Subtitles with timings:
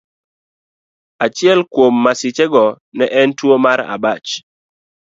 [1.25, 2.65] Achiel kuom masichego
[2.97, 4.29] ne en tuwo mar abach.